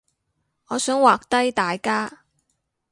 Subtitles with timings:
[0.69, 2.23] 我想畫低大家